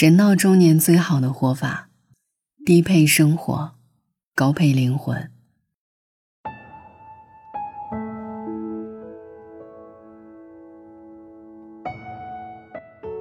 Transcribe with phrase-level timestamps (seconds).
[0.00, 1.88] 人到中年最好的活法，
[2.64, 3.72] 低配生活，
[4.32, 5.28] 高配灵魂。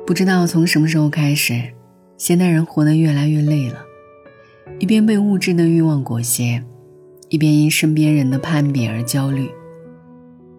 [0.05, 1.74] 不知道从什么时候开始，
[2.16, 3.84] 现代人活得越来越累了，
[4.80, 6.64] 一边被物质的欲望裹挟，
[7.30, 9.50] 一边因身边人的攀比而焦虑，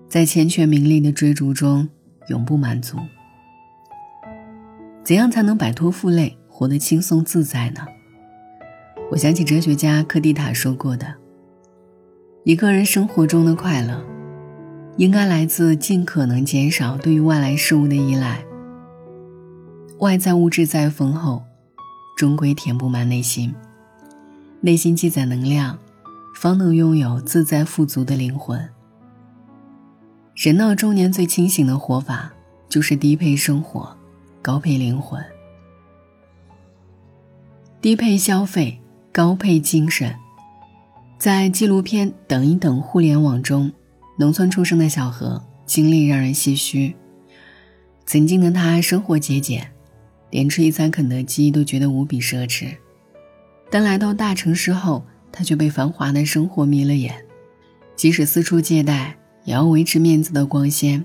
[0.09, 1.89] 在钱权名利的追逐中
[2.27, 2.97] 永不满足。
[5.09, 7.81] 怎样才能摆脱负累，活得轻松自在呢？
[9.11, 11.15] 我想起哲学家柯蒂塔说过的
[12.45, 14.05] ：“一个人生活中的快乐，
[14.99, 18.45] 应该来自尽可能减少对于外来事物的依赖。
[20.01, 21.43] 外在物质再丰厚，
[22.15, 23.55] 终归填不满内心。
[24.61, 25.79] 内心积攒能量，
[26.37, 28.63] 方能拥有自在富足的灵魂。
[30.35, 32.31] 人到中年最清醒的活法，
[32.69, 33.91] 就是低配生活。”
[34.41, 35.23] 高配灵魂，
[37.81, 38.81] 低配消费，
[39.13, 40.15] 高配精神。
[41.19, 43.73] 在纪录片《等一等互联网》中，
[44.17, 46.95] 农村出生的小何经历让人唏嘘。
[48.07, 49.71] 曾经的他生活节俭，
[50.31, 52.77] 连吃一餐肯德基都觉得无比奢侈。
[53.71, 57.13] 但来到大城市后，他却被繁华的生活迷了眼，
[57.97, 61.05] 即使四处借贷，也要维持面子的光鲜。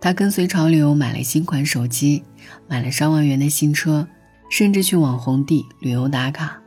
[0.00, 2.22] 他跟随潮流买了新款手机，
[2.68, 4.06] 买了上万元的新车，
[4.50, 6.60] 甚至去网红地旅游打卡。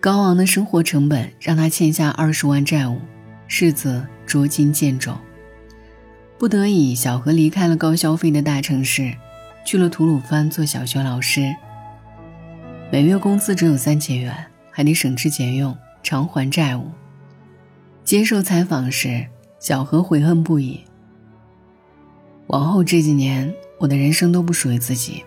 [0.00, 2.98] 高昂的生活成本让他欠下二十万债务，
[3.48, 5.16] 日子捉襟见肘。
[6.38, 9.14] 不得已，小何离开了高消费的大城市，
[9.64, 11.54] 去了吐鲁番做小学老师。
[12.90, 14.34] 每月工资只有三千元，
[14.70, 16.90] 还得省吃俭用偿还债务。
[18.02, 19.26] 接受采访时，
[19.60, 20.80] 小何悔恨不已。
[22.50, 25.22] 往后这几年，我的人生都不属于自己。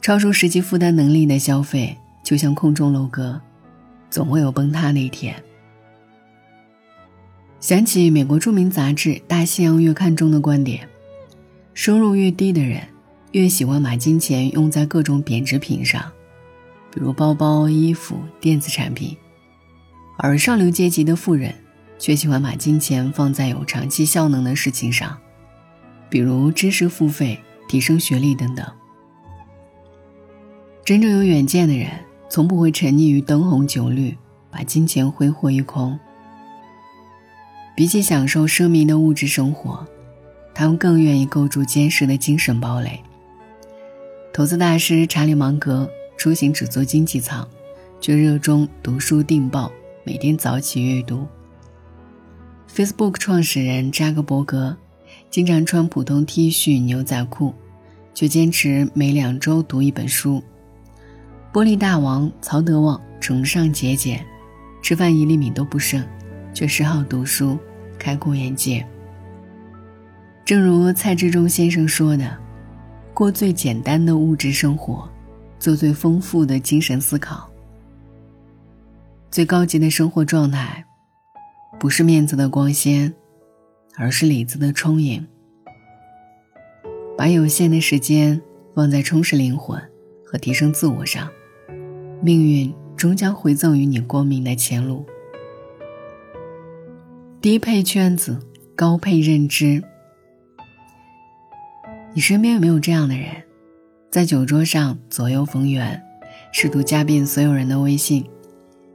[0.00, 3.38] 超出实际负担能力的消费，就像空中楼阁，
[4.08, 5.34] 总会有崩塌那一天。
[7.60, 10.88] 想起美国著名杂志《大西洋月刊》中的观点：
[11.74, 12.80] 收入越低的人，
[13.32, 16.10] 越喜欢把金钱用在各种贬值品上，
[16.90, 19.14] 比如包包、衣服、电子产品；
[20.16, 21.54] 而上流阶级的富人，
[21.98, 25.18] 却喜欢把金钱放在有长期效能的事情上。
[26.12, 28.66] 比如知识付费、提升学历等等。
[30.84, 31.88] 真正有远见的人，
[32.28, 34.14] 从不会沉溺于灯红酒绿，
[34.50, 35.98] 把金钱挥霍一空。
[37.74, 39.86] 比起享受奢靡的物质生活，
[40.54, 43.02] 他们更愿意构筑坚实的精神堡垒。
[44.34, 47.48] 投资大师查理芒格出行只坐经济舱，
[48.02, 49.72] 却热衷读书订报，
[50.04, 51.26] 每天早起阅读。
[52.70, 54.76] Facebook 创始人扎克伯格。
[55.32, 57.54] 经常穿普通 T 恤、牛仔裤，
[58.12, 60.42] 却坚持每两周读一本书。
[61.50, 64.22] 玻璃大王曹德旺崇尚节俭，
[64.82, 66.04] 吃饭一粒米都不剩，
[66.52, 67.58] 却嗜好读书，
[67.98, 68.86] 开阔眼界。
[70.44, 72.36] 正如蔡志忠先生说的
[73.14, 75.08] ：“过最简单的物质生活，
[75.58, 77.50] 做最丰富的精神思考。
[79.30, 80.84] 最高级的生活状态，
[81.80, 83.10] 不是面子的光鲜。”
[83.96, 85.26] 而是里子的充盈。
[87.16, 88.40] 把有限的时间
[88.74, 89.80] 放在充实灵魂
[90.24, 91.28] 和提升自我上，
[92.20, 95.04] 命运终将回赠于你光明的前路。
[97.40, 98.38] 低配圈子，
[98.74, 99.82] 高配认知。
[102.14, 103.42] 你身边有没有这样的人，
[104.10, 106.02] 在酒桌上左右逢源，
[106.52, 108.24] 试图加遍所有人的微信，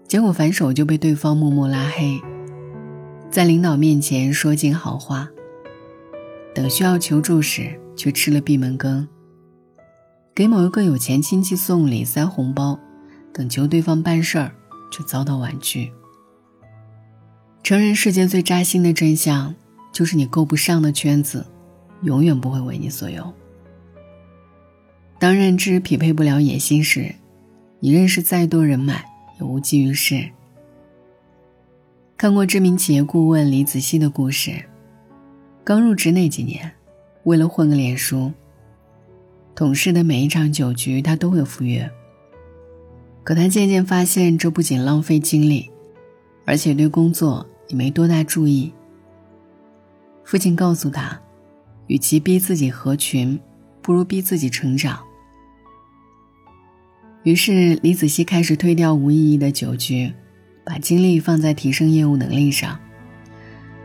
[0.07, 2.19] 结果反手就被对方默默拉黑。
[3.37, 5.29] 在领导面前说尽好话，
[6.55, 9.07] 等需要求助时却吃了闭门羹；
[10.33, 12.79] 给某一个有钱亲戚送礼塞红包，
[13.31, 14.51] 等求对方办事儿
[14.91, 15.91] 却遭到婉拒。
[17.61, 19.53] 成人世界最扎心的真相，
[19.93, 21.45] 就是你够不上的圈子，
[22.01, 23.31] 永远不会为你所用。
[25.19, 27.13] 当认知匹配不了野心时，
[27.81, 29.05] 你认识再多人脉
[29.39, 30.27] 也无济于事。
[32.17, 34.51] 看过知名企业顾问李子柒的故事。
[35.63, 36.71] 刚入职那几年，
[37.25, 38.33] 为了混个脸熟，
[39.53, 41.87] 同事的每一场酒局他都会赴约。
[43.23, 45.69] 可他渐渐发现，这不仅浪费精力，
[46.43, 48.73] 而且对工作也没多大注意。
[50.23, 51.21] 父亲告诉他，
[51.85, 53.39] 与其逼自己合群，
[53.79, 54.99] 不如逼自己成长。
[57.21, 60.11] 于是李子柒开始推掉无意义的酒局。
[60.67, 62.77] 把精力放在提升业务能力上，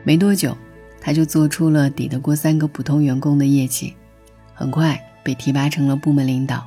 [0.02, 0.58] 没多久，
[1.00, 3.94] 他就做出了抵得过三个普通员工的业绩，
[4.52, 6.66] 很快被提拔成了部门领导。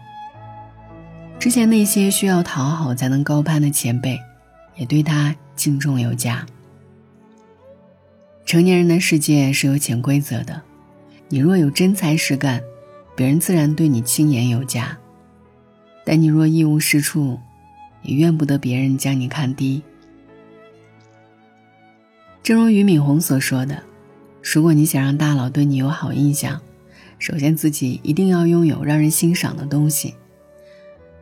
[1.37, 4.17] 之前那些需要讨好才能高攀的前辈，
[4.77, 6.45] 也对他敬重有加。
[8.45, 10.61] 成年人的世界是有潜规则的，
[11.27, 12.63] 你若有真才实干，
[13.17, 14.97] 别人自然对你轻言有加；
[16.05, 17.37] 但你若一无是处，
[18.01, 19.83] 也怨不得别人将你看低。
[22.45, 23.81] 正如俞敏洪所说的
[24.53, 26.61] ：“如果你想让大佬对你有好印象，
[27.17, 30.13] 首先自己一定要拥有让人欣赏的东西。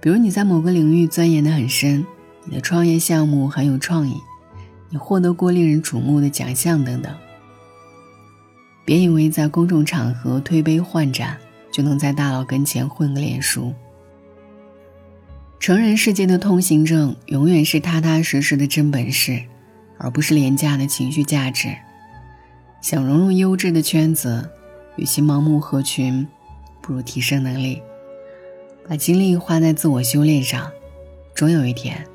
[0.01, 2.05] 比如你在某个领域钻研的很深，
[2.43, 4.15] 你的创业项目很有创意，
[4.89, 7.15] 你获得过令人瞩目的奖项等等。
[8.83, 11.37] 别以为在公众场合推杯换盏，
[11.71, 13.73] 就能在大佬跟前混个脸熟。
[15.57, 19.41] 成人世界的通行证，永远是踏踏实实的真本事。”
[19.97, 21.75] 而不是廉价的情绪价值。
[22.81, 24.49] 想融入优质的圈子，
[24.97, 26.27] 与其盲目合群，
[26.81, 27.81] 不如提升能力，
[28.87, 30.69] 把精力花在自我修炼上。
[31.33, 32.05] 终有一天，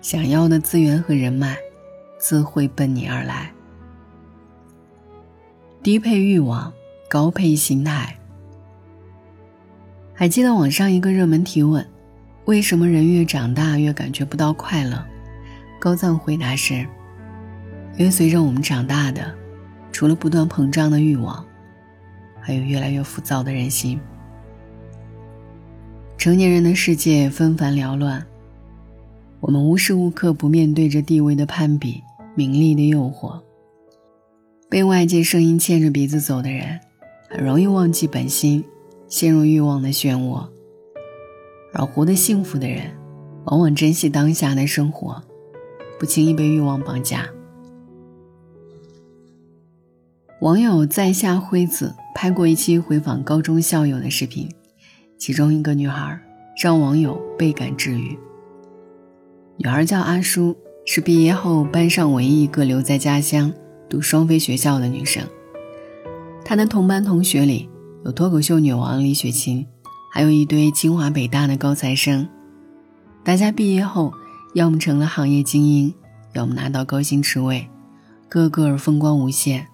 [0.00, 1.56] 想要的资源和人脉，
[2.18, 3.52] 自会奔你而来。
[5.82, 6.72] 低配欲望，
[7.08, 8.16] 高配心态。
[10.14, 11.86] 还记得网上一个热门提问：
[12.46, 15.04] 为什么人越长大越感觉不到快乐？
[15.78, 16.86] 高赞回答是。
[17.96, 19.34] 因为随着我们长大的，
[19.90, 21.44] 除了不断膨胀的欲望，
[22.40, 23.98] 还有越来越浮躁的人心。
[26.18, 28.24] 成年人的世界纷繁缭乱，
[29.40, 32.02] 我们无时无刻不面对着地位的攀比、
[32.34, 33.40] 名利的诱惑。
[34.68, 36.80] 被外界声音牵着鼻子走的人，
[37.30, 38.64] 很容易忘记本心，
[39.08, 40.46] 陷入欲望的漩涡。
[41.72, 42.90] 而活得幸福的人，
[43.44, 45.22] 往往珍惜当下的生活，
[45.98, 47.26] 不轻易被欲望绑架。
[50.40, 54.46] 网友在下辉子拍过一期回访高中校友的视频，
[55.16, 56.20] 其中一个女孩
[56.62, 58.18] 让网友倍感治愈。
[59.56, 60.54] 女孩叫阿舒，
[60.84, 63.50] 是毕业后班上唯一一个留在家乡
[63.88, 65.26] 读双非学校的女生。
[66.44, 67.66] 她的同班同学里
[68.04, 69.66] 有脱口秀女王李雪琴，
[70.12, 72.28] 还有一堆清华北大的高材生。
[73.24, 74.12] 大家毕业后，
[74.52, 75.94] 要么成了行业精英，
[76.34, 77.66] 要么拿到高薪职位，
[78.28, 79.66] 个个风光无限。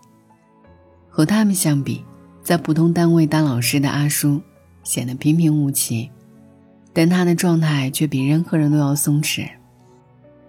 [1.13, 2.03] 和他们相比，
[2.43, 4.41] 在普通单位当老师的阿叔
[4.83, 6.11] 显得平平无奇，
[6.95, 9.47] 但他的状态却比任何人都要松弛。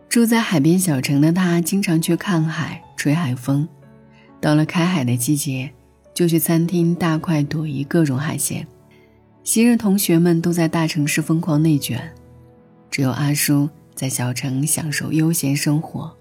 [0.07, 3.67] 住在海边小城的他，经常去看海、吹海风。
[4.39, 5.69] 到了开海的季节，
[6.13, 8.65] 就去餐厅大快朵颐各种海鲜。
[9.43, 12.13] 昔日同学们都在大城市疯狂内卷，
[12.89, 16.15] 只有阿叔在小城享受悠闲生活。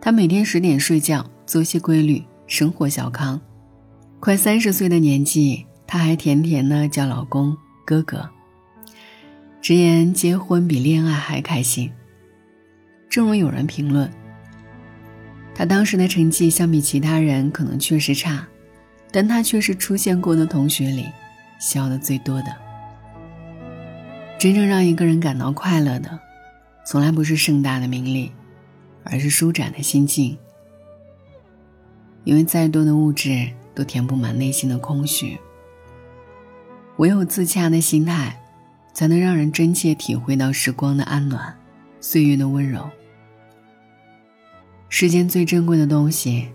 [0.00, 2.22] 他每天十点睡觉，作息规律。
[2.48, 3.38] 生活小康，
[4.20, 7.54] 快三十岁的年纪，她还甜甜的叫老公
[7.84, 8.26] 哥哥，
[9.60, 11.92] 直言结婚比恋爱还开心。
[13.10, 14.10] 正如有人评论，
[15.54, 18.48] 他当时的成绩相比其他人可能确实差，
[19.12, 21.04] 但他却是出现过的同学里
[21.60, 22.56] 笑的最多的。
[24.38, 26.18] 真正让一个人感到快乐的，
[26.86, 28.32] 从来不是盛大的名利，
[29.04, 30.38] 而是舒展的心境。
[32.28, 35.38] 因为再多的物质都填不满内心的空虚，
[36.98, 38.38] 唯有自洽的心态，
[38.92, 41.58] 才能让人真切体会到时光的安暖，
[42.02, 42.86] 岁月的温柔。
[44.90, 46.48] 世间最珍贵的东西，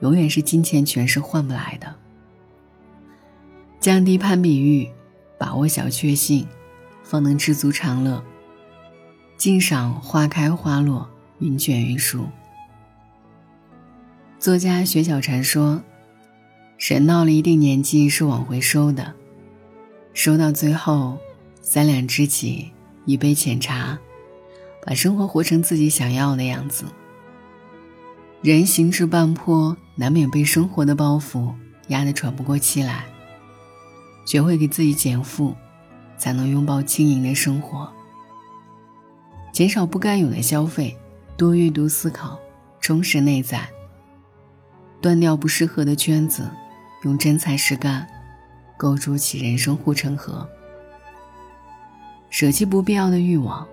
[0.00, 1.94] 永远是金钱权是换不来的。
[3.80, 4.88] 降低攀比欲，
[5.36, 6.48] 把握小确幸，
[7.02, 8.24] 方能知足常乐。
[9.36, 11.06] 静赏花开花落，
[11.40, 12.24] 云卷云舒。
[14.48, 15.78] 作家雪小禅说
[16.80, 19.12] ：“人到了一定年纪是往回收的，
[20.14, 21.18] 收到最后，
[21.60, 22.70] 三两知己，
[23.04, 23.98] 一杯浅茶，
[24.86, 26.86] 把生活活成自己想要的样子。
[28.40, 31.52] 人行至半坡，难免被生活的包袱
[31.88, 33.04] 压得喘不过气来。
[34.24, 35.54] 学会给自己减负，
[36.16, 37.86] 才能拥抱轻盈的生活。
[39.52, 40.96] 减少不该有的消费，
[41.36, 42.38] 多阅读思考，
[42.80, 43.68] 充实内在。”
[45.00, 46.50] 断掉不适合的圈子，
[47.04, 48.06] 用真才实干，
[48.76, 50.48] 构筑起人生护城河。
[52.30, 53.66] 舍弃不必要的欲望，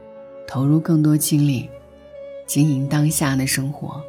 [0.48, 1.70] 投入更多精力，
[2.46, 4.02] 经营当下的生活。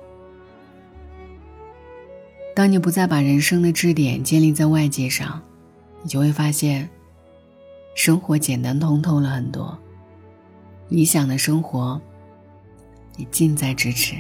[2.54, 5.42] 当你不再把人生的支点建立在外界上，
[6.02, 6.88] 你就会发现，
[7.94, 9.76] 生活简单通透了很多。
[10.88, 12.00] 理想的生活，
[13.16, 14.16] 也近在咫尺。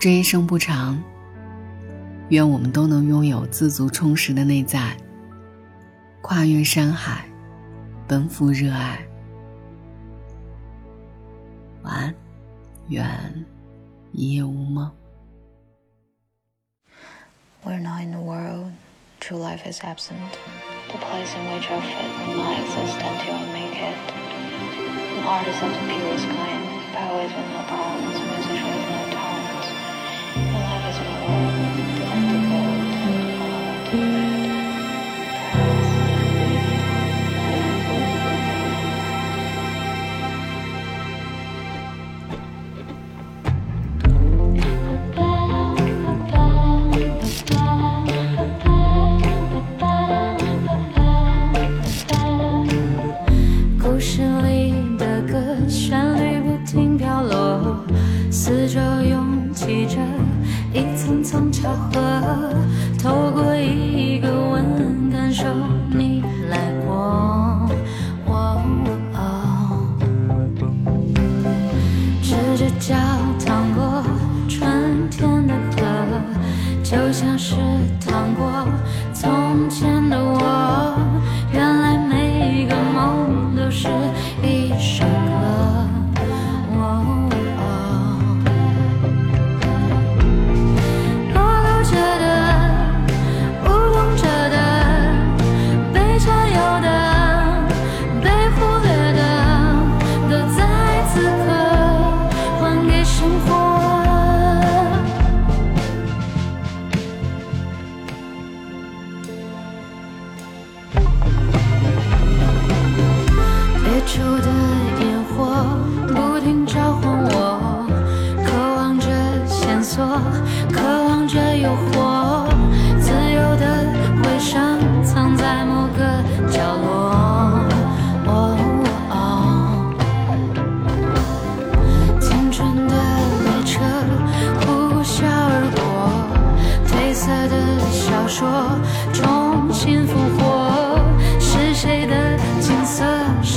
[0.00, 1.02] 这一生不长，
[2.28, 4.96] 愿我们都能拥有自足充实的内在。
[6.22, 7.24] 跨越山海，
[8.06, 9.00] 奔赴热爱。
[11.82, 12.14] 晚安，
[12.86, 13.44] 愿
[14.12, 14.88] 一夜无梦。
[17.64, 18.70] We're not in the world,
[19.18, 20.14] true life is absent.
[20.92, 23.98] The place in which our fit will not exist until I make it.
[25.18, 26.62] An artist of the purest kind,
[26.94, 28.16] poets with no problems,
[31.38, 31.78] Tá
[32.08, 32.27] Thank you.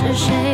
[0.02, 0.51] 是谁